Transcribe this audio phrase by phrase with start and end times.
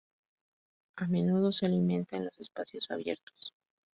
[0.97, 3.53] A menudo se alimenta en los espacios abiertos.